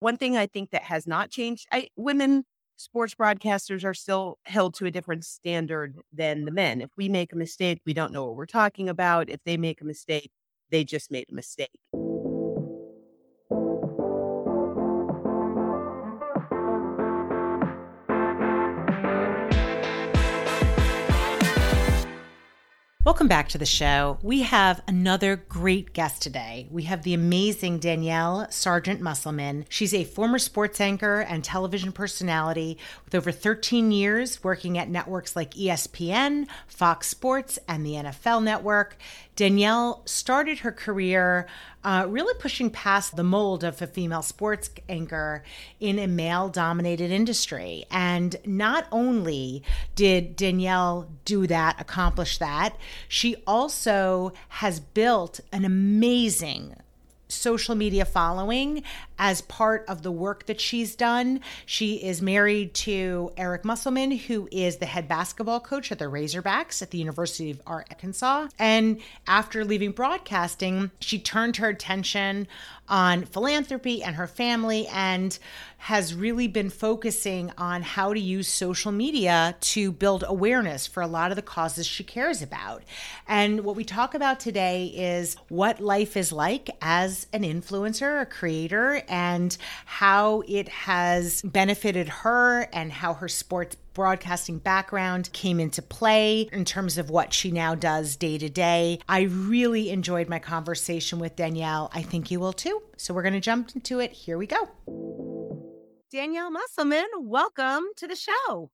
[0.00, 2.44] One thing I think that has not changed, I, women
[2.76, 6.54] sports broadcasters are still held to a different standard than the mm-hmm.
[6.54, 6.80] men.
[6.80, 9.28] If we make a mistake, we don't know what we're talking about.
[9.28, 10.30] If they make a mistake,
[10.70, 11.78] they just made a mistake.
[23.02, 24.18] Welcome back to the show.
[24.20, 26.68] We have another great guest today.
[26.70, 29.64] We have the amazing Danyelle Sargent Musselman.
[29.70, 32.76] She's a former sports anchor and television personality
[33.06, 38.98] with over 13 years working at networks like ESPN, Fox Sports, and the NFL Network.
[39.40, 41.46] Danyelle started her career
[41.82, 45.42] uh, really pushing past the mold of a female sports anchor
[45.80, 47.86] in a male dominated industry.
[47.90, 49.62] And not only
[49.94, 52.76] did Danyelle do that, accomplish that,
[53.08, 56.76] she also has built an amazing
[57.26, 58.82] social media following
[59.20, 61.40] as part of the work that she's done.
[61.66, 66.80] She is married to Eric Musselman, who is the head basketball coach at the Razorbacks
[66.80, 68.48] at the University of Arkansas.
[68.58, 72.48] And after leaving broadcasting, she turned her attention
[72.88, 75.38] on philanthropy and her family and
[75.78, 81.06] has really been focusing on how to use social media to build awareness for a
[81.06, 82.82] lot of the causes she cares about.
[83.26, 88.26] And what we talk about today is what life is like as an influencer, a
[88.26, 95.82] creator, and how it has benefited her and how her sports broadcasting background came into
[95.82, 99.00] play in terms of what she now does day to day.
[99.08, 101.90] I really enjoyed my conversation with Danyelle.
[101.92, 102.80] I think you will too.
[102.96, 104.12] So we're going to jump into it.
[104.12, 104.68] Here we go.
[106.14, 108.70] Danyelle Musselman, welcome to the show.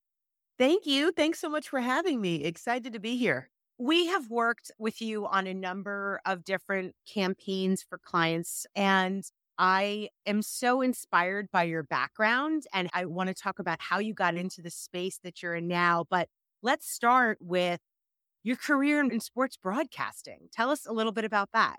[0.58, 1.12] Thank you.
[1.12, 2.44] Thanks so much for having me.
[2.44, 3.50] Excited to be here.
[3.78, 9.22] We have worked with you on a number of different campaigns for clients, and
[9.58, 12.64] I am so inspired by your background.
[12.72, 15.68] And I want to talk about how you got into the space that you're in
[15.68, 16.04] now.
[16.10, 16.28] But
[16.62, 17.80] let's start with
[18.42, 20.48] your career in sports broadcasting.
[20.52, 21.78] Tell us a little bit about that.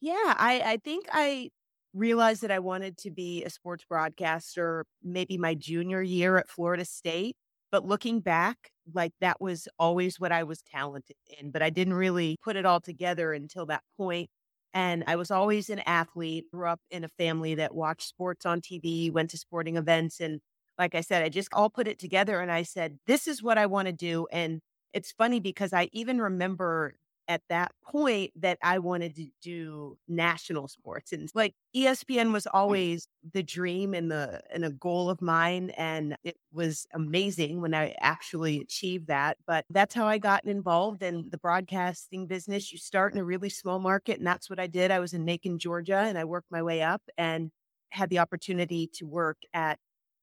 [0.00, 1.50] Yeah, I, I think I
[1.92, 6.84] realized that I wanted to be a sports broadcaster maybe my junior year at Florida
[6.84, 7.36] State.
[7.70, 11.94] But looking back, like that was always what I was talented in, but I didn't
[11.94, 14.28] really put it all together until that point.
[14.72, 18.60] And I was always an athlete, grew up in a family that watched sports on
[18.60, 20.20] TV, went to sporting events.
[20.20, 20.40] And
[20.78, 23.58] like I said, I just all put it together and I said, this is what
[23.58, 24.26] I want to do.
[24.32, 24.60] And
[24.92, 26.94] it's funny because I even remember
[27.30, 31.12] at that point that I wanted to do national sports.
[31.12, 32.50] And like ESPN was mm.
[32.52, 35.70] always the dream and the and a goal of mine.
[35.76, 39.38] And it was amazing when I actually achieved that.
[39.46, 42.72] But that's how I got involved in the broadcasting business.
[42.72, 44.90] You start in a really small market, and that's what I did.
[44.90, 47.52] I was in Macon, Georgia, and I worked my way up and
[47.90, 49.78] had the opportunity to work at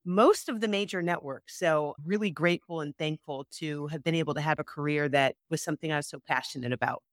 [0.07, 1.59] most of the major networks.
[1.59, 5.61] So, really grateful and thankful to have been able to have a career that was
[5.63, 7.03] something I was so passionate about.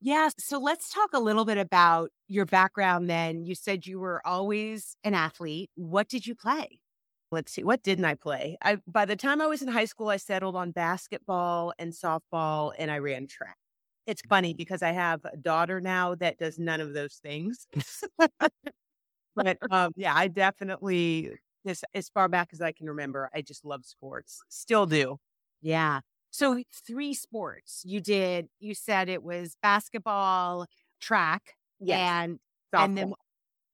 [0.00, 0.30] Yeah.
[0.38, 3.44] So, let's talk a little bit about your background then.
[3.44, 5.70] You said you were always an athlete.
[5.74, 6.80] What did you play?
[7.30, 8.56] Let's see, what didn't I play?
[8.62, 12.72] I by the time I was in high school, I settled on basketball and softball
[12.78, 13.56] and I ran track.
[14.06, 17.66] It's funny because I have a daughter now that does none of those things.
[19.36, 21.32] but um, yeah, I definitely
[21.68, 24.40] this as far back as I can remember, I just love sports.
[24.48, 25.18] Still do.
[25.60, 26.00] Yeah.
[26.30, 27.82] So three sports.
[27.84, 30.66] You did you said it was basketball,
[31.00, 31.98] track, yes.
[31.98, 32.38] and
[32.74, 32.84] softball.
[32.84, 33.12] and then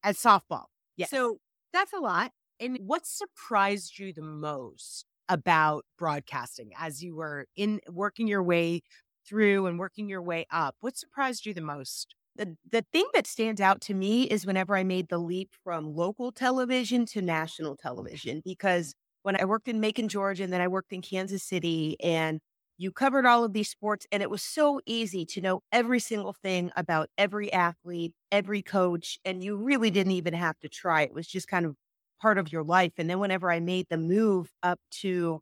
[0.03, 0.65] as softball.
[0.97, 1.11] Yes.
[1.11, 1.39] So
[1.73, 2.33] that's a lot.
[2.61, 8.83] And what surprised you the most about broadcasting as you were in working your way
[9.27, 10.77] through and working your way up?
[10.81, 12.15] What surprised you the most?
[12.37, 15.95] The, the thing that stands out to me is whenever I made the leap from
[15.95, 20.69] local television to national television, because when I worked in Macon, Georgia, and then I
[20.69, 22.41] worked in Kansas City, and
[22.77, 26.33] you covered all of these sports, and it was so easy to know every single
[26.33, 31.03] thing about every athlete, every coach, and you really didn't even have to try.
[31.03, 31.77] It was just kind of
[32.21, 32.93] part of your life.
[32.99, 35.41] And then whenever I made the move up to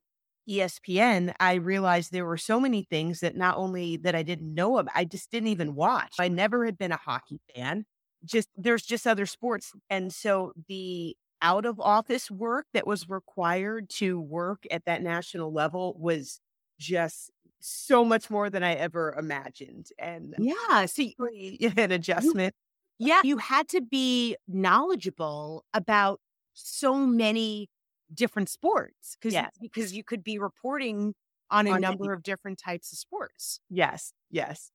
[0.49, 4.79] ESPN, I realized there were so many things that not only that I didn't know
[4.79, 6.15] about, I just didn't even watch.
[6.19, 7.85] I never had been a hockey fan.
[8.25, 9.73] Just there's just other sports.
[9.91, 15.53] And so the out of office work that was required to work at that national
[15.53, 16.41] level was
[16.79, 17.31] just
[17.61, 19.89] so much more than I ever imagined.
[19.99, 21.17] And yeah, see
[21.77, 22.55] an adjustment.
[22.99, 26.21] You, yeah, you had to be knowledgeable about
[26.55, 27.69] so many
[28.15, 29.51] different sports because yes.
[29.61, 31.15] because you could be reporting
[31.51, 32.15] on a on number any.
[32.15, 33.61] of different types of sports.
[33.69, 34.71] Yes, yes.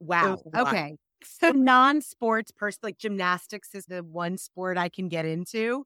[0.00, 0.38] Wow.
[0.56, 0.96] Okay.
[1.24, 5.84] So non-sports person like gymnastics is the one sport I can get into.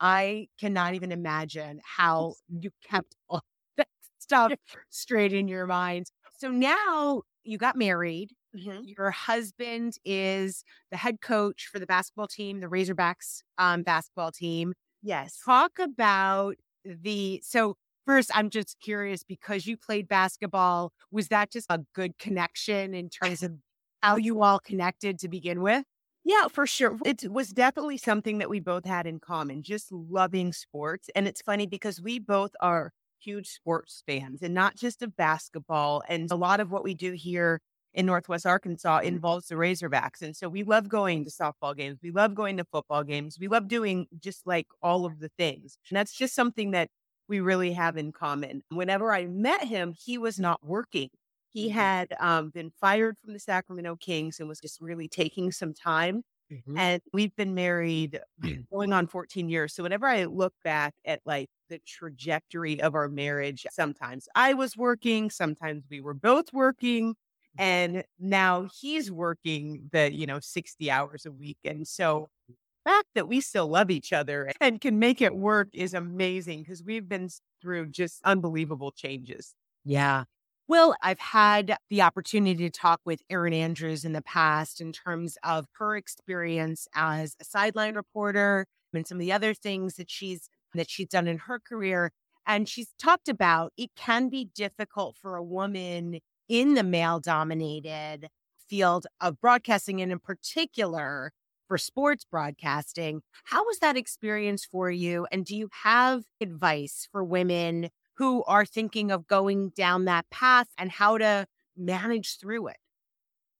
[0.00, 3.42] I cannot even imagine how you kept all
[3.76, 3.88] that
[4.18, 4.54] stuff
[4.88, 6.10] straight in your mind.
[6.38, 8.30] So now you got married.
[8.56, 8.94] Mhm.
[8.96, 14.72] Your husband is the head coach for the basketball team, the Razorbacks um, basketball team.
[15.02, 15.44] Yes.
[15.44, 17.76] Talk about the so
[18.06, 23.08] first I'm just curious because you played basketball, was that just a good connection in
[23.10, 23.58] terms of
[24.02, 25.84] how you all connected to begin with?
[26.24, 26.98] Yeah, for sure.
[27.04, 31.08] It was definitely something that we both had in common, just loving sports.
[31.14, 36.02] And it's funny because we both are huge sports fans and not just of basketball.
[36.08, 37.60] And a lot of what we do here
[37.94, 39.08] in Northwest Arkansas mm-hmm.
[39.08, 40.22] involves the Razorbacks.
[40.22, 41.98] And so we love going to softball games.
[42.02, 43.38] We love going to football games.
[43.40, 45.76] We love doing just like all of the things.
[45.90, 46.88] And that's just something that
[47.28, 48.62] we really have in common.
[48.70, 51.08] Whenever I met him, he was not working.
[51.48, 51.78] He mm-hmm.
[51.78, 56.22] had um, been fired from the Sacramento Kings and was just really taking some time.
[56.52, 56.78] Mm-hmm.
[56.78, 58.68] And we've been married mm.
[58.72, 59.74] going on 14 years.
[59.74, 64.76] So whenever I look back at like the trajectory of our marriage, sometimes I was
[64.76, 67.14] working, sometimes we were both working.
[67.58, 71.58] And now he's working the, you know, 60 hours a week.
[71.64, 72.54] And so the
[72.90, 76.82] fact that we still love each other and can make it work is amazing because
[76.82, 77.28] we've been
[77.60, 79.54] through just unbelievable changes.
[79.84, 80.24] Yeah.
[80.68, 85.36] Well, I've had the opportunity to talk with Erin Andrews in the past in terms
[85.42, 90.48] of her experience as a sideline reporter and some of the other things that she's
[90.74, 92.12] that she's done in her career.
[92.46, 96.20] And she's talked about it can be difficult for a woman
[96.50, 98.28] in the male dominated
[98.68, 101.32] field of broadcasting and in particular
[101.68, 103.22] for sports broadcasting.
[103.44, 105.26] How was that experience for you?
[105.32, 110.68] And do you have advice for women who are thinking of going down that path
[110.78, 112.78] and how to manage through it?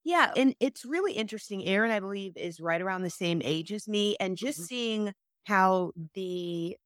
[0.04, 0.32] Yeah.
[0.36, 1.64] And it's really interesting.
[1.64, 4.16] Erin, I believe, is right around the same age as me.
[4.18, 4.66] And just Mhm.
[4.66, 5.12] seeing
[5.44, 6.76] how the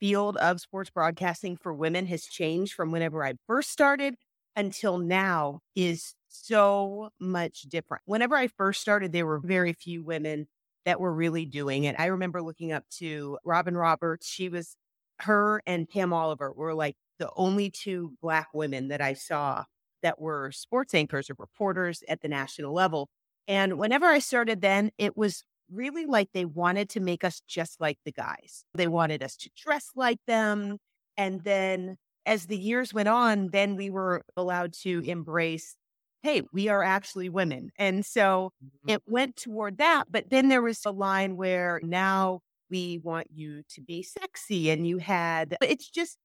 [0.00, 4.16] field of sports broadcasting for women has changed from whenever I first started
[4.56, 8.02] until now is so much different.
[8.06, 10.48] Whenever I first started, there were very few women
[10.84, 11.96] that were really doing it.
[11.98, 14.26] I remember looking up to Robin Roberts.
[14.28, 14.76] She was,
[15.20, 19.64] her and Pam Oliver were like the only two Black women that I saw
[20.02, 23.08] that were sports anchors or reporters at the national level.
[23.48, 27.80] And whenever I started then, it was really like they wanted to make us just
[27.80, 28.64] like the guys.
[28.74, 30.78] They wanted us to dress like them.
[31.16, 31.96] And then
[32.26, 35.76] as the years went on, then we were allowed to embrace,
[36.22, 37.70] hey, we are actually women.
[37.78, 38.90] And so mm-hmm.
[38.90, 40.04] it went toward that.
[40.10, 44.70] But then there was a line where now we want you to be sexy.
[44.70, 46.18] And you had, it's just,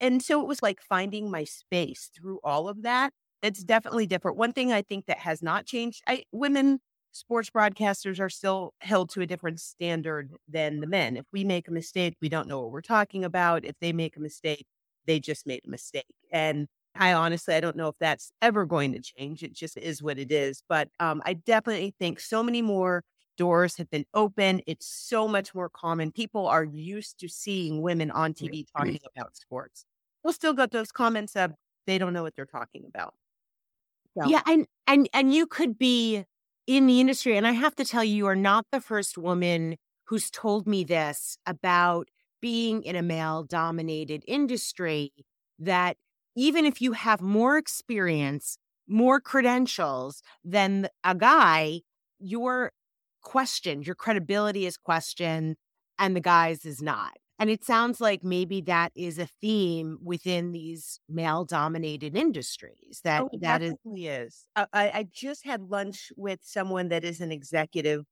[0.00, 3.12] and so it was like finding my space through all of that.
[3.42, 4.36] It's definitely different.
[4.36, 6.80] One thing I think that has not changed, I, women
[7.12, 11.16] sports broadcasters are still held to a different standard than the men.
[11.16, 13.64] If we make a mistake, we don't know what we're talking about.
[13.64, 14.66] If they make a mistake,
[15.06, 16.06] they just made a mistake.
[16.32, 16.66] And
[16.96, 19.42] I honestly, I don't know if that's ever going to change.
[19.42, 20.62] It just is what it is.
[20.68, 23.02] But um, I definitely think so many more
[23.36, 24.60] doors have been open.
[24.66, 26.12] It's so much more common.
[26.12, 29.84] People are used to seeing women on TV talking about sports.
[30.22, 31.52] We'll still get those comments of
[31.86, 33.14] they don't know what they're talking about.
[34.16, 36.24] So- Yeah, and and and you could be
[36.66, 39.76] in the industry and I have to tell you you are not the first woman
[40.04, 42.08] who's told me this about
[42.44, 45.10] being in a male dominated industry
[45.58, 45.96] that
[46.36, 51.80] even if you have more experience, more credentials than a guy,
[52.18, 52.72] your
[53.22, 55.56] questioned, your credibility is questioned
[55.98, 57.14] and the guy's is not.
[57.38, 63.24] And it sounds like maybe that is a theme within these male dominated industries that
[63.24, 64.48] Oh, that is is.
[64.56, 68.06] I I just had lunch with someone that is an executive,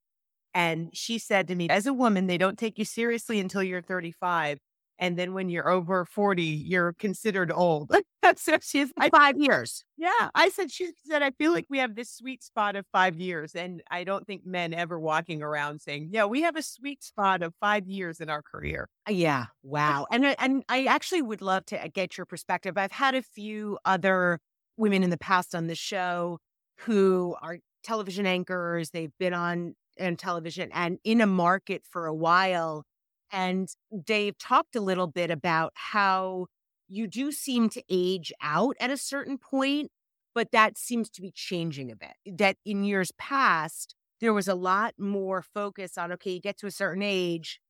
[0.54, 3.82] and she said to me, as a woman, they don't take you seriously until you're
[3.82, 4.58] 35.
[4.98, 7.90] And then when you're over 40, you're considered old.
[8.36, 9.84] so she's, I, five years.
[9.96, 13.16] yeah, I said, she said, I feel like we have this sweet spot of five
[13.16, 13.54] years.
[13.56, 17.42] And I don't think men ever walking around saying, yeah, we have a sweet spot
[17.42, 18.88] of five years in our career.
[19.08, 19.46] Yeah.
[19.64, 20.06] Wow.
[20.12, 22.78] And I- and I actually would love to uh, get your perspective.
[22.78, 24.38] I've had a few other
[24.76, 26.38] women in the past on the show
[26.80, 28.90] who are television anchors.
[28.90, 32.84] They've been on on television and in a market for a while.
[33.30, 36.46] And they've talked a little bit about how
[36.88, 39.90] you do seem to age out at a certain point,
[40.34, 42.38] but that seems to be changing a bit.
[42.38, 46.66] That in years past, there was a lot more focus on, okay, you get to
[46.66, 47.60] a certain age,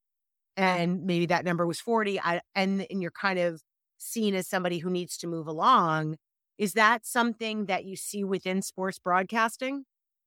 [0.57, 3.63] and maybe that number was 40 I, and and you're kind of
[3.99, 6.17] seen as somebody who needs to move along
[6.59, 9.85] is that something that you see within sports broadcasting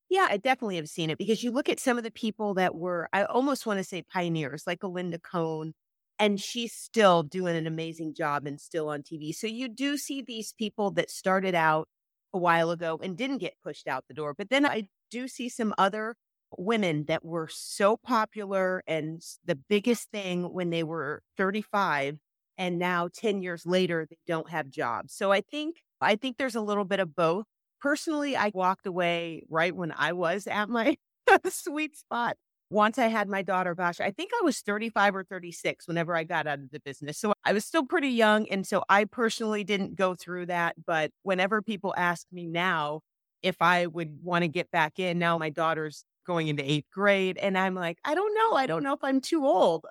[0.08, 2.74] Yeah, I definitely have seen it because you look at some of the people that
[2.76, 5.72] were, I almost want to say pioneers, like Linda Cohn
[6.18, 9.32] and she's still doing an amazing job and still on TV.
[9.32, 11.88] So you do see these people that started out
[12.32, 14.32] a while ago and didn't get pushed out the door.
[14.32, 16.14] But then I do see some other
[16.56, 22.18] women that were so popular and the biggest thing when they were 35
[22.56, 25.12] and now 10 years later they don't have jobs.
[25.14, 27.46] So I think I think there's a little bit of both.
[27.80, 30.96] Personally, I walked away right when I was at my
[31.48, 32.36] sweet spot
[32.70, 36.24] once I had my daughter, gosh, I think I was 35 or 36 whenever I
[36.24, 37.18] got out of the business.
[37.18, 38.48] So I was still pretty young.
[38.48, 40.74] And so I personally didn't go through that.
[40.84, 43.02] But whenever people ask me now
[43.42, 47.38] if I would want to get back in, now my daughter's going into eighth grade.
[47.38, 48.56] And I'm like, I don't know.
[48.56, 49.86] I don't know if I'm too old.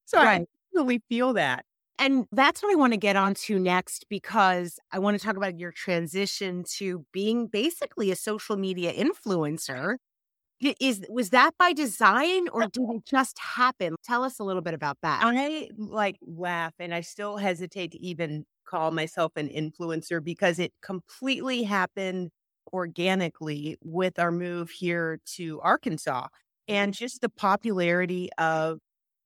[0.07, 0.43] so right.
[0.43, 1.65] I really feel that.
[2.01, 5.59] And that's what I want to get onto next because I want to talk about
[5.59, 9.97] your transition to being basically a social media influencer
[10.81, 13.97] is was that by design or did it just happen?
[14.05, 15.23] Tell us a little bit about that.
[15.25, 20.73] I like laugh and I still hesitate to even call myself an influencer because it
[20.83, 22.31] completely happened
[22.73, 26.29] organically with our move here to Arkansas
[26.69, 28.79] and just the popularity of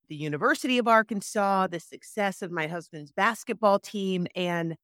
[0.09, 4.77] the University of Arkansas, the success of my husband's basketball team and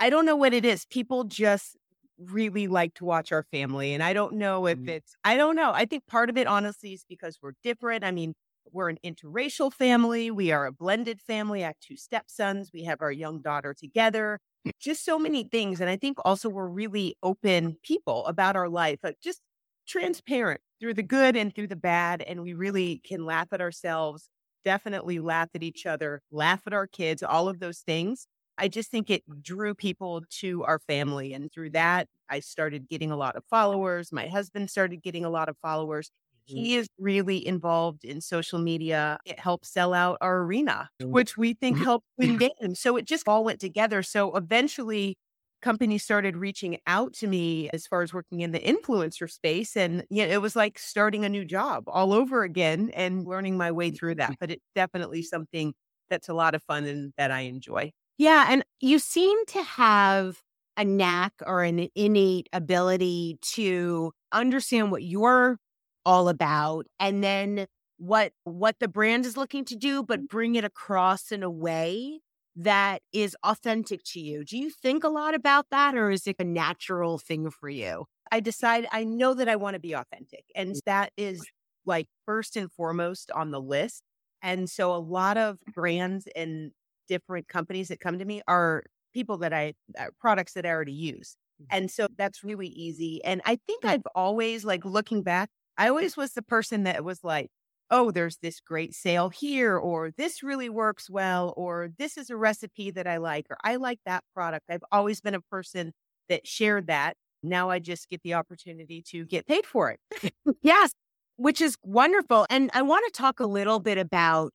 [0.00, 0.86] I don't know what it is.
[0.86, 1.76] People just
[2.18, 3.92] really like to watch our family.
[3.92, 4.88] And I don't know if mm-hmm.
[4.88, 5.72] it's, I don't know.
[5.74, 8.02] I think part of it, honestly, is because we're different.
[8.02, 8.34] I mean,
[8.72, 10.30] we're an interracial family.
[10.30, 11.64] We are a blended family.
[11.64, 12.70] I have two stepsons.
[12.72, 14.38] We have our young daughter together.
[14.78, 15.80] Just so many things.
[15.80, 19.40] And I think also we're really open people about our life, but just
[19.86, 22.22] transparent through the good and through the bad.
[22.22, 24.28] And we really can laugh at ourselves,
[24.64, 28.26] definitely laugh at each other, laugh at our kids, all of those things.
[28.58, 31.32] I just think it drew people to our family.
[31.32, 34.12] And through that, I started getting a lot of followers.
[34.12, 36.10] My husband started getting a lot of followers.
[36.50, 36.56] Mm-hmm.
[36.58, 39.18] He is really involved in social media.
[39.24, 41.84] It helps sell out our arena, which we think mm-hmm.
[41.84, 42.80] helped win games.
[42.80, 44.02] So it just all went together.
[44.02, 45.16] So eventually,
[45.62, 49.76] companies started reaching out to me as far as working in the influencer space.
[49.76, 53.56] And you know, it was like starting a new job all over again and learning
[53.56, 54.30] my way through that.
[54.30, 54.40] Mm-hmm.
[54.40, 55.74] But it's definitely something
[56.08, 57.92] that's a lot of fun and that I enjoy.
[58.18, 58.46] Yeah.
[58.48, 60.42] And you seem to have
[60.76, 65.58] a knack or an innate ability to understand what you're
[66.06, 67.66] all about and then
[67.98, 70.26] what what the brand is looking to do but mm-hmm.
[70.26, 72.20] bring it across in a way
[72.62, 74.44] that is authentic to you.
[74.44, 78.04] Do you think a lot about that or is it a natural thing for you?
[78.30, 80.80] I decide I know that I want to be authentic and mm.
[80.84, 81.42] that is
[81.86, 84.02] like first and foremost on the list.
[84.42, 86.72] And so a lot of brands and
[87.08, 90.92] different companies that come to me are people that I uh, products that I already
[90.92, 91.36] use.
[91.62, 91.66] Mm.
[91.70, 93.24] And so that's really easy.
[93.24, 95.48] And I think I've always like looking back,
[95.78, 97.48] I always was the person that was like,
[97.90, 102.36] oh, there's this great sale here, or this really works well, or this is a
[102.36, 104.66] recipe that I like, or I like that product.
[104.70, 105.92] I've always been a person
[106.28, 107.16] that shared that.
[107.42, 110.32] Now I just get the opportunity to get paid for it.
[110.62, 110.92] yes,
[111.36, 112.46] which is wonderful.
[112.50, 114.52] And I want to talk a little bit about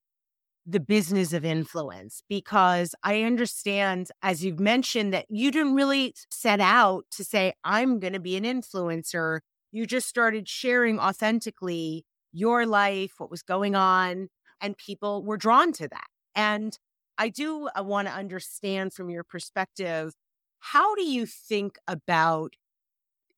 [0.66, 6.60] the business of influence because I understand, as you've mentioned, that you didn't really set
[6.60, 9.40] out to say, I'm going to be an influencer.
[9.72, 14.30] You just started sharing authentically your life, what was going on,
[14.62, 16.08] and people were drawn to that.
[16.36, 16.78] And
[17.18, 20.14] I do uh, want to understand from your perspective
[20.60, 22.56] how do you think about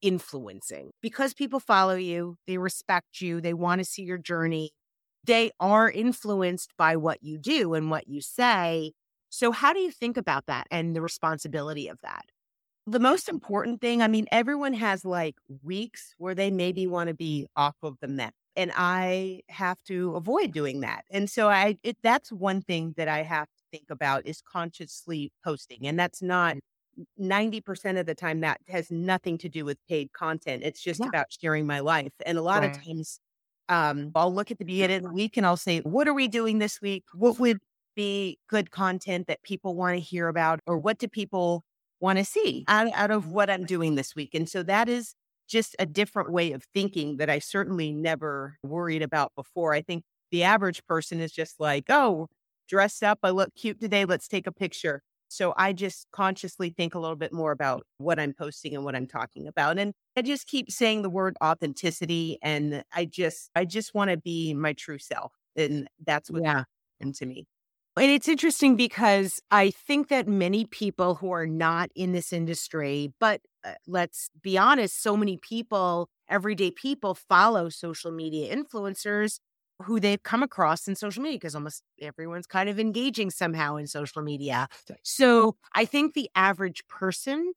[0.01, 0.91] influencing?
[1.01, 4.71] Because people follow you, they respect you, they want to see your journey
[5.27, 8.93] they are influenced by what you do and what you say.
[9.29, 12.25] So, how do you think about that and the responsibility of that?
[12.87, 17.13] The most important thing, I mean, everyone has like weeks where they maybe want to
[17.13, 18.33] be off of the map.
[18.57, 21.05] And I have to avoid doing that.
[21.09, 25.31] And so I it, that's one thing that I have to think about is consciously
[25.43, 25.87] posting.
[25.87, 26.57] And that's not
[27.19, 27.99] 90% mm.
[27.99, 30.63] of the time that has nothing to do with paid content.
[30.65, 31.07] It's just yeah.
[31.07, 32.11] about sharing my life.
[32.25, 32.75] And a lot right.
[32.75, 33.19] of times
[33.69, 36.27] um, I'll look at the beginning of the week and I'll say, what are we
[36.27, 37.03] doing this week?
[37.13, 37.59] What would
[37.95, 40.61] be good content that people want to hear about?
[40.65, 41.63] Or what do people
[41.99, 44.33] want to see out, out of what I'm doing this week?
[44.33, 45.13] And so that is
[45.47, 49.73] just a different way of thinking that I certainly never worried about before.
[49.73, 52.27] I think the average person is just like, oh,
[52.67, 53.19] dressed up.
[53.23, 54.05] I look cute today.
[54.05, 55.01] Let's take a picture.
[55.29, 58.95] So I just consciously think a little bit more about what I'm posting and what
[58.95, 59.77] I'm talking about.
[59.77, 62.37] And I just keep saying the word authenticity.
[62.41, 65.33] And I just, I just want to be my true self.
[65.55, 66.63] And that's what yeah.
[66.99, 67.45] happened to me.
[67.97, 73.11] And it's interesting because I think that many people who are not in this industry,
[73.19, 79.39] but uh, let's be honest, so many people, everyday people follow social media influencers
[79.83, 83.87] who they've come across in social media because almost everyone's kind of engaging somehow in
[83.87, 84.67] social media.
[85.03, 87.53] So I think the average person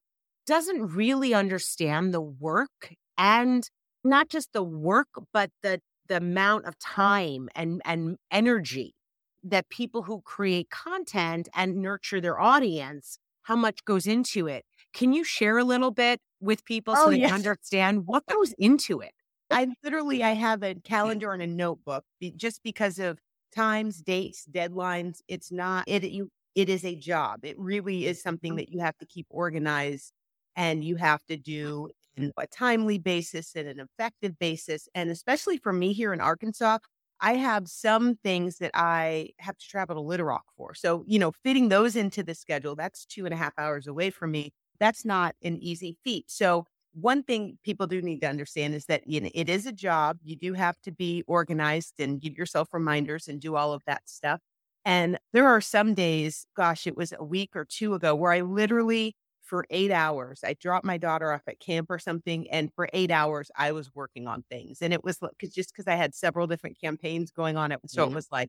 [0.46, 3.68] doesn't really understand the work and
[4.04, 8.94] not just the work, but the the amount of time and and energy
[9.42, 14.64] that people who create content and nurture their audience, how much goes into it.
[14.92, 17.32] Can you share a little bit with people so oh, they yes.
[17.32, 19.12] understand what goes into it?
[19.50, 22.04] I literally I have a calendar and a notebook
[22.36, 23.18] just because of
[23.54, 25.18] times, dates, deadlines.
[25.28, 27.44] It's not it you it is a job.
[27.44, 28.58] It really is something mm-hmm.
[28.58, 30.12] that you have to keep organized
[30.56, 34.88] and you have to do in a timely basis and an effective basis.
[34.94, 36.78] And especially for me here in Arkansas,
[37.20, 40.74] I have some things that I have to travel to Little Rock for.
[40.74, 44.10] So, you know, fitting those into the schedule, that's two and a half hours away
[44.10, 44.52] from me.
[44.78, 46.30] That's not an easy feat.
[46.30, 49.72] So, one thing people do need to understand is that you know it is a
[49.72, 50.18] job.
[50.24, 54.08] You do have to be organized and give yourself reminders and do all of that
[54.08, 54.40] stuff.
[54.84, 58.40] And there are some days, gosh, it was a week or two ago where I
[58.40, 59.14] literally
[59.50, 60.40] for eight hours.
[60.44, 63.90] I dropped my daughter off at camp or something, and for eight hours I was
[63.94, 64.80] working on things.
[64.80, 68.04] And it was because just because I had several different campaigns going on, it so
[68.04, 68.12] mm-hmm.
[68.12, 68.48] it was like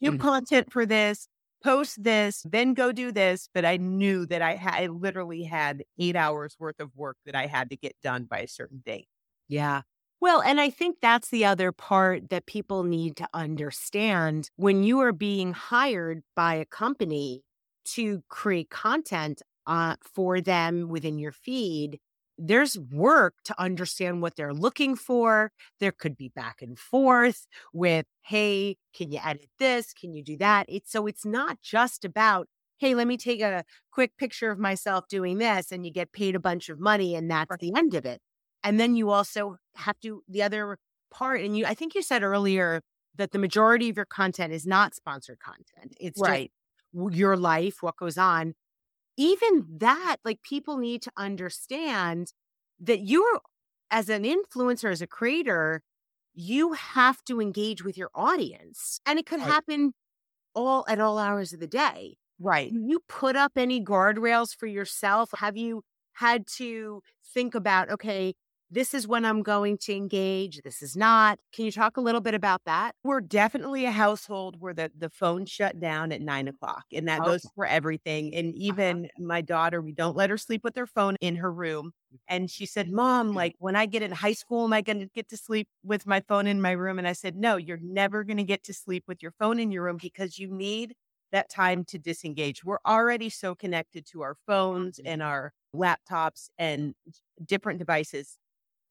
[0.00, 0.20] new mm-hmm.
[0.20, 1.26] content for this,
[1.64, 3.48] post this, then go do this.
[3.52, 7.34] But I knew that I had I literally had eight hours worth of work that
[7.34, 9.08] I had to get done by a certain date.
[9.48, 9.82] Yeah.
[10.20, 15.00] Well, and I think that's the other part that people need to understand when you
[15.00, 17.42] are being hired by a company
[17.86, 21.98] to create content uh, for them within your feed,
[22.38, 25.52] there's work to understand what they're looking for.
[25.80, 29.92] There could be back and forth with, hey, can you edit this?
[29.92, 30.66] Can you do that?
[30.68, 35.08] It's so it's not just about, hey, let me take a quick picture of myself
[35.08, 37.60] doing this and you get paid a bunch of money and that's right.
[37.60, 38.20] the end of it.
[38.62, 40.78] And then you also have to the other
[41.10, 42.82] part, and you I think you said earlier
[43.14, 45.96] that the majority of your content is not sponsored content.
[45.98, 46.50] It's right.
[46.92, 48.54] your life, what goes on
[49.16, 52.32] even that, like people need to understand
[52.80, 53.40] that you're,
[53.90, 55.82] as an influencer, as a creator,
[56.34, 59.00] you have to engage with your audience.
[59.06, 59.48] And it could right.
[59.48, 59.92] happen
[60.54, 62.16] all at all hours of the day.
[62.38, 62.70] Right.
[62.70, 65.30] You put up any guardrails for yourself?
[65.36, 65.82] Have you
[66.14, 67.02] had to
[67.32, 68.34] think about, okay,
[68.70, 70.60] this is when I'm going to engage.
[70.62, 71.38] This is not.
[71.52, 72.94] Can you talk a little bit about that?
[73.04, 77.20] We're definitely a household where the, the phone shut down at nine o'clock, and that
[77.20, 77.30] okay.
[77.30, 78.34] goes for everything.
[78.34, 78.58] And uh-huh.
[78.58, 79.24] even uh-huh.
[79.24, 81.92] my daughter, we don't let her sleep with her phone in her room.
[82.28, 85.06] And she said, Mom, like when I get in high school, am I going to
[85.14, 86.98] get to sleep with my phone in my room?
[86.98, 89.70] And I said, No, you're never going to get to sleep with your phone in
[89.70, 90.94] your room because you need
[91.32, 92.64] that time to disengage.
[92.64, 96.94] We're already so connected to our phones and our laptops and
[97.44, 98.38] different devices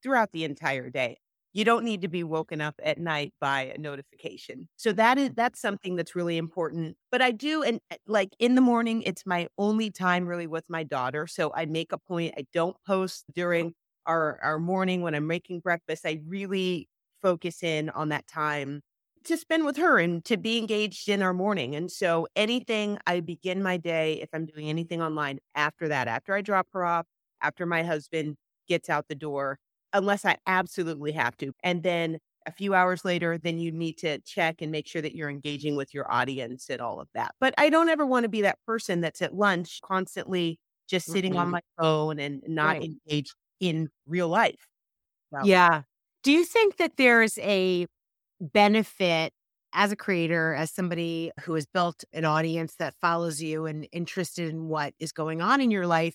[0.06, 1.18] throughout the entire day.
[1.52, 4.68] You don't need to be woken up at night by a notification.
[4.76, 6.96] So that is that's something that's really important.
[7.10, 10.68] But I do and eh, like in the morning it's my only time really with
[10.68, 11.26] my daughter.
[11.26, 13.74] So I make a point I don't post during
[14.06, 16.04] our our morning when I'm making breakfast.
[16.06, 16.88] I really
[17.22, 18.82] focus in on that time
[19.24, 21.74] to spend with her and to be engaged in our morning.
[21.74, 26.34] And so anything I begin my day, if I'm doing anything online after that, after
[26.34, 27.06] I drop her off,
[27.40, 28.36] after my husband
[28.68, 29.58] gets out the door,
[29.92, 31.52] unless I absolutely have to.
[31.62, 35.14] And then a few hours later, then you need to check and make sure that
[35.14, 37.34] you're engaging with your audience and all of that.
[37.40, 41.32] But I don't ever want to be that person that's at lunch constantly just sitting
[41.32, 41.40] mm-hmm.
[41.40, 42.84] on my phone and not right.
[42.84, 44.68] engaged in real life.
[45.32, 45.44] So.
[45.44, 45.82] Yeah.
[46.22, 47.86] Do you think that there's a
[48.40, 49.32] benefit
[49.72, 54.48] as a creator, as somebody who has built an audience that follows you and interested
[54.48, 56.14] in what is going on in your life?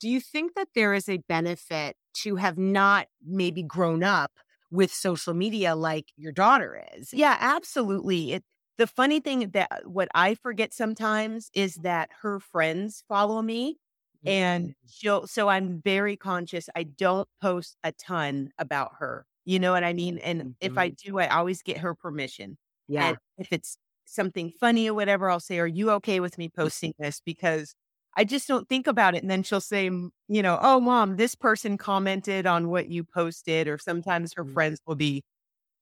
[0.00, 4.32] Do you think that there is a benefit to have not maybe grown up
[4.70, 7.12] with social media like your daughter is?
[7.12, 8.32] Yeah, absolutely.
[8.32, 8.44] It,
[8.78, 13.76] the funny thing that what I forget sometimes is that her friends follow me
[14.24, 14.88] and mm-hmm.
[14.88, 19.26] she'll so I'm very conscious I don't post a ton about her.
[19.44, 20.18] You know what I mean?
[20.18, 20.50] And mm-hmm.
[20.60, 21.12] if I mm-hmm.
[21.12, 22.56] do, I always get her permission.
[22.88, 23.08] Yeah.
[23.08, 26.94] And if it's something funny or whatever, I'll say, Are you okay with me posting
[26.98, 27.20] this?
[27.24, 27.74] Because
[28.16, 29.22] I just don't think about it.
[29.22, 33.68] And then she'll say, you know, oh, mom, this person commented on what you posted.
[33.68, 34.52] Or sometimes her mm-hmm.
[34.52, 35.24] friends will be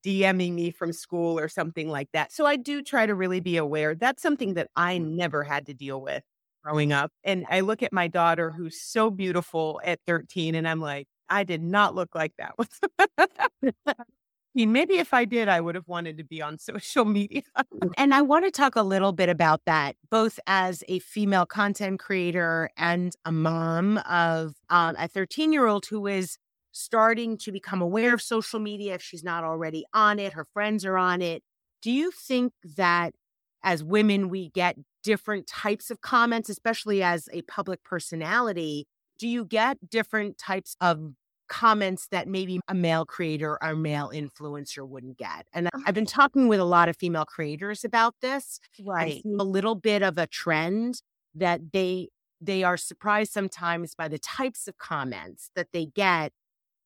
[0.05, 2.33] DMing me from school or something like that.
[2.33, 3.95] So I do try to really be aware.
[3.95, 6.23] That's something that I never had to deal with
[6.63, 7.11] growing up.
[7.25, 11.45] And I look at my daughter, who's so beautiful at 13, and I'm like, I
[11.45, 12.55] did not look like that.
[14.55, 17.43] maybe if I did, I would have wanted to be on social media.
[17.97, 22.01] and I want to talk a little bit about that, both as a female content
[22.01, 26.39] creator and a mom of um, a 13 year old who is
[26.73, 30.85] starting to become aware of social media if she's not already on it, her friends
[30.85, 31.43] are on it.
[31.83, 33.15] Do you think that
[33.63, 38.87] as women, we get different types of comments, especially as a public personality?
[39.19, 41.13] Do you get different types of
[41.51, 45.47] comments that maybe a male creator or male influencer wouldn't get.
[45.53, 46.23] And I've been uh-huh.
[46.23, 48.61] talking with a lot of female creators about this.
[48.83, 49.23] Right.
[49.27, 51.03] a little bit of a trend
[51.35, 52.09] that they
[52.41, 56.33] they are surprised sometimes by the types of comments that they get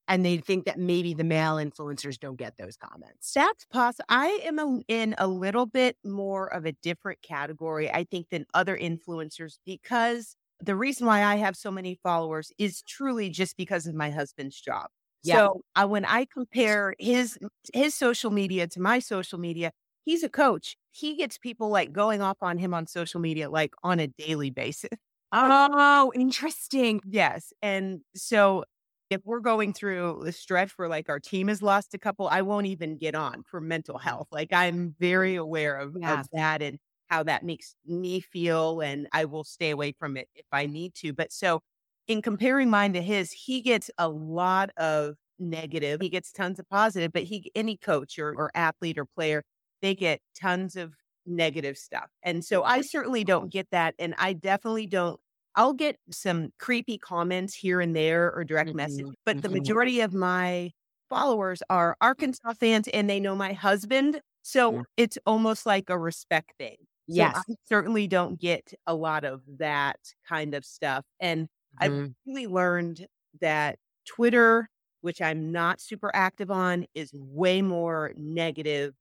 [0.08, 3.32] and they think that maybe the male influencers don't get those comments.
[3.32, 4.04] That's possible.
[4.08, 8.44] I am a, in a little bit more of a different category, I think, than
[8.52, 13.86] other influencers because the reason why I have so many followers is truly just because
[13.86, 14.86] of my husband's job.
[15.22, 15.36] Yeah.
[15.36, 17.38] So uh, when I compare his
[17.72, 19.72] his social media to my social media,
[20.04, 20.76] he's a coach.
[20.90, 24.50] He gets people like going off on him on social media like on a daily
[24.50, 24.90] basis.
[25.32, 27.00] Oh, interesting.
[27.04, 27.52] Yes.
[27.60, 28.64] And so
[29.10, 32.42] if we're going through the stretch where like our team has lost a couple, I
[32.42, 34.28] won't even get on for mental health.
[34.30, 36.20] Like I'm very aware of, yeah.
[36.20, 36.62] of that.
[36.62, 36.78] And
[37.14, 40.96] how that makes me feel and I will stay away from it if I need
[40.96, 41.12] to.
[41.12, 41.60] But so
[42.08, 46.00] in comparing mine to his, he gets a lot of negative.
[46.02, 49.44] He gets tons of positive, but he any coach or, or athlete or player,
[49.80, 50.92] they get tons of
[51.24, 52.08] negative stuff.
[52.24, 53.94] And so I certainly don't get that.
[54.00, 55.20] And I definitely don't
[55.54, 58.78] I'll get some creepy comments here and there or direct mm-hmm.
[58.78, 59.58] message, but the mm-hmm.
[59.58, 60.72] majority of my
[61.08, 64.20] followers are Arkansas fans and they know my husband.
[64.42, 64.82] So yeah.
[64.96, 66.76] it's almost like a respect thing.
[67.08, 67.42] So yes.
[67.48, 71.04] I certainly don't get a lot of that kind of stuff.
[71.20, 71.48] And
[71.80, 71.84] mm-hmm.
[71.84, 73.06] I've really learned
[73.40, 74.68] that Twitter,
[75.02, 78.94] which I'm not super active on, is way more negative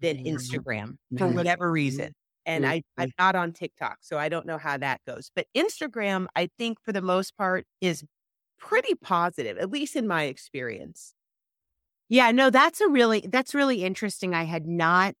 [0.00, 0.36] than mm-hmm.
[0.36, 1.36] Instagram for mm-hmm.
[1.36, 2.12] whatever reason.
[2.46, 5.32] And I, I'm not on TikTok, so I don't know how that goes.
[5.34, 8.04] But Instagram, I think for the most part, is
[8.58, 11.14] pretty positive, at least in my experience.
[12.08, 14.32] Yeah, no, that's a really that's really interesting.
[14.32, 15.14] I had not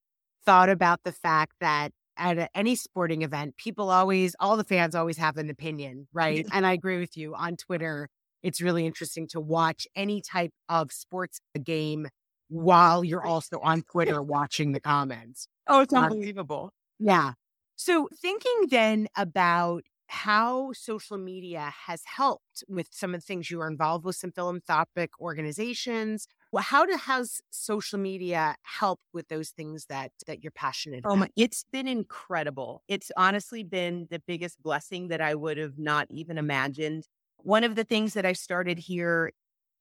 [0.44, 5.16] thought about the fact that at any sporting event, people always, all the fans always
[5.18, 6.46] have an opinion, right?
[6.52, 8.08] and I agree with you on Twitter.
[8.42, 12.08] It's really interesting to watch any type of sports game
[12.48, 15.48] while you're also on Twitter watching the comments.
[15.66, 16.72] Oh, it's unbelievable.
[16.98, 17.32] Yeah.
[17.74, 23.60] So, thinking then about how social media has helped with some of the things you
[23.60, 26.28] are involved with, some philanthropic organizations.
[26.56, 31.10] Well, how do, has social media help with those things that that you're passionate oh
[31.10, 31.18] about?
[31.18, 32.82] My, it's been incredible.
[32.88, 37.08] It's honestly been the biggest blessing that I would have not even imagined.
[37.42, 39.32] One of the things that I started here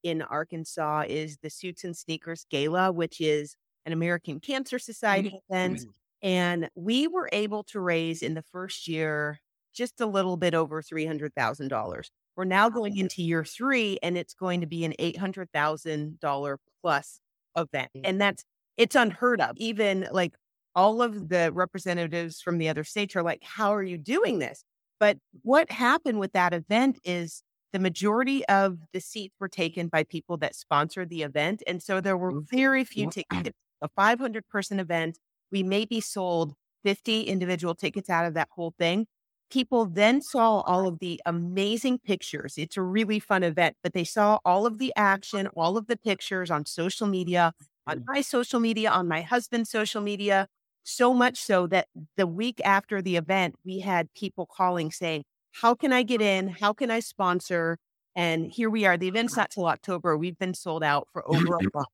[0.04, 5.56] in Arkansas is the Suits and Sneakers Gala, which is an American Cancer Society mm-hmm.
[5.56, 5.86] event.
[6.22, 9.40] And we were able to raise in the first year
[9.74, 12.10] just a little bit over $300,000.
[12.36, 17.20] We're now going into year three, and it's going to be an $800,000 plus
[17.58, 17.90] event.
[17.96, 18.02] Mm.
[18.04, 18.44] And that's,
[18.78, 19.56] it's unheard of.
[19.58, 20.34] Even like
[20.76, 24.64] all of the representatives from the other states are like, how are you doing this?
[25.00, 27.42] But what happened with that event is
[27.74, 31.64] the majority of the seats were taken by people that sponsored the event.
[31.68, 33.52] And so there were very few tickets.
[33.82, 35.20] A 500 person event,
[35.52, 36.54] we maybe sold
[36.86, 39.08] 50 individual tickets out of that whole thing
[39.56, 42.56] people then saw all of the amazing pictures.
[42.58, 45.96] It's a really fun event, but they saw all of the action, all of the
[45.96, 47.54] pictures on social media,
[47.88, 50.50] on my social media, on my husband's social media.
[50.84, 51.88] So much so that
[52.18, 56.50] the week after the event, we had people calling saying, How can I get in?
[56.50, 57.78] How can I sponsor?
[58.14, 58.98] And here we are.
[58.98, 60.18] The event's not till October.
[60.18, 61.88] We've been sold out for over a month.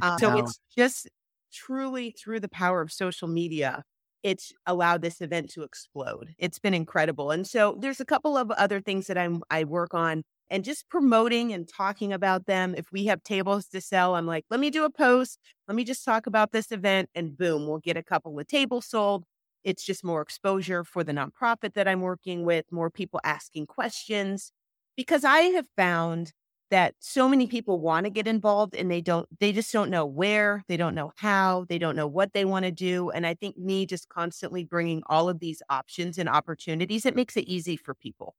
[0.00, 1.10] Uh, so it's just
[1.52, 3.84] truly through the power of social media
[4.22, 6.34] it's allowed this event to explode.
[6.38, 7.30] It's been incredible.
[7.30, 10.88] And so there's a couple of other things that I'm I work on and just
[10.88, 12.74] promoting and talking about them.
[12.76, 15.38] If we have tables to sell, I'm like, let me do a post.
[15.66, 18.86] Let me just talk about this event and boom, we'll get a couple of tables
[18.86, 19.24] sold.
[19.64, 24.52] It's just more exposure for the nonprofit that I'm working with, more people asking questions
[24.96, 26.32] because I have found
[26.72, 30.06] that so many people want to get involved and they don't they just don't know
[30.06, 33.34] where they don't know how they don't know what they want to do and i
[33.34, 37.76] think me just constantly bringing all of these options and opportunities it makes it easy
[37.76, 38.34] for people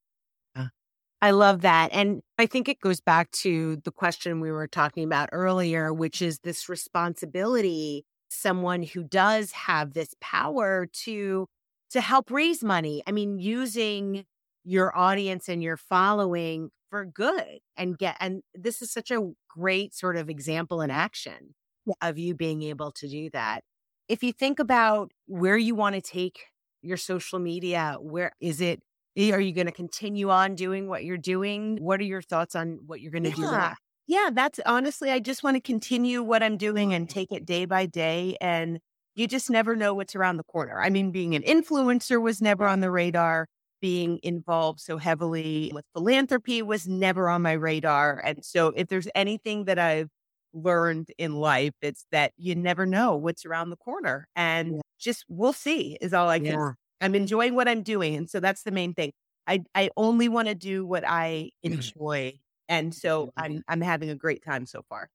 [1.21, 1.89] I love that.
[1.93, 6.21] And I think it goes back to the question we were talking about earlier, which
[6.21, 11.47] is this responsibility, someone who does have this power to
[11.91, 13.03] to help raise money.
[13.07, 14.25] I mean, using
[14.65, 19.95] your audience and your following for good and get and this is such a great
[19.95, 21.56] sort of example in action
[21.88, 21.95] yeah.
[22.03, 23.63] of you being able to do that
[24.08, 26.45] if you think about where you want to take
[26.84, 28.79] your social media where is it
[29.17, 32.53] eh, are you going to continue on doing what you're doing what are your thoughts
[32.53, 33.36] on what you're going to yeah.
[33.36, 33.82] do next?
[34.06, 37.65] yeah that's honestly i just want to continue what i'm doing and take it day
[37.65, 38.79] by day and
[39.15, 40.82] you just never know what's around the corner.
[40.82, 43.47] I mean, being an influencer was never on the radar.
[43.83, 48.21] Being involved so heavily with philanthropy was never on my radar.
[48.23, 50.07] And so, if there's anything that I've
[50.53, 54.25] learned in life, it's that you never know what's around the corner.
[54.37, 54.81] And yeah.
[54.97, 56.53] just we'll see is all I can.
[56.53, 56.71] Yeah.
[57.01, 58.15] I'm enjoying what I'm doing.
[58.15, 59.11] And so that's the main thing.
[59.47, 62.39] I, I only want to do what I enjoy.
[62.69, 63.33] And so.
[63.35, 65.09] I'm I'm having a great time so far.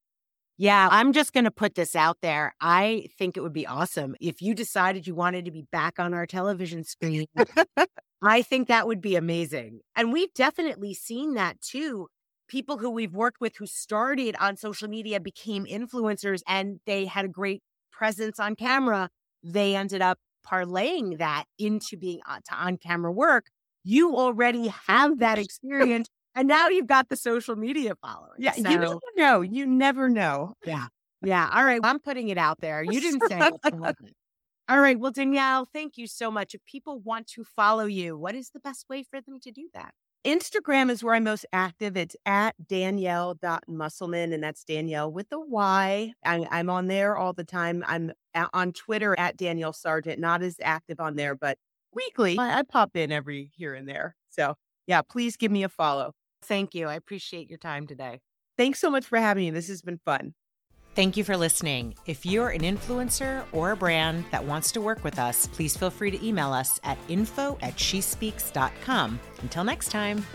[0.59, 2.53] Yeah, I'm just going to put this out there.
[2.61, 6.13] I think it would be awesome if you decided you wanted to be back on
[6.13, 7.25] our television screen.
[8.21, 9.79] I think that would be amazing.
[9.95, 12.07] And we've definitely seen that too.
[12.47, 17.25] People who we've worked with who started on social media became influencers and they had
[17.25, 19.09] a great presence on camera.
[19.43, 22.19] They ended up parlaying that into being
[22.51, 23.45] on camera work.
[23.83, 28.31] You already have that experience and now you've got the social media following.
[28.39, 28.69] Yeah, so.
[28.69, 29.41] you never know.
[29.41, 30.53] You never know.
[30.65, 30.87] Yeah.
[31.23, 31.49] Yeah.
[31.53, 31.81] All right.
[31.83, 32.83] I'm putting it out there.
[32.89, 33.53] You didn't say it.
[34.69, 34.99] All right.
[34.99, 36.53] Well, Danyelle, thank you so much.
[36.53, 39.67] If people want to follow you, what is the best way for them to do
[39.73, 39.95] that?
[40.23, 41.97] Instagram is where I'm most active.
[41.97, 46.13] It's at Danyelle.Musselman, and that's Danyelle with a Y.
[46.23, 47.83] I, I'm on there all the time.
[47.87, 48.11] I'm
[48.53, 51.57] on Twitter at Danyelle Sargent, not as active on there, but
[51.95, 52.37] weekly.
[52.37, 54.15] I, I pop in every here and there.
[54.29, 54.53] So,
[54.85, 56.13] yeah, please give me a follow.
[56.43, 56.87] Thank you.
[56.87, 58.19] I appreciate your time today.
[58.55, 59.49] Thanks so much for having me.
[59.49, 60.35] This has been fun.
[60.95, 61.95] Thank you for listening.
[62.07, 65.89] If you're an influencer or a brand that wants to work with us, please feel
[65.89, 69.19] free to email us at info at shespeaks.com.
[69.41, 70.25] Until next time.